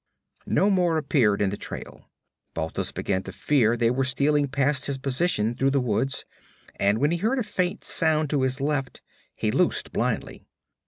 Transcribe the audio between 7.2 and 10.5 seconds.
a faint sound to his left he loosed blindly.